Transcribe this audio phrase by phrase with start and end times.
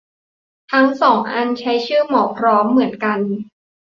[0.71, 3.19] ทั้งสองอันใช้ชื่อ หมอพร้อม เหมือนกัน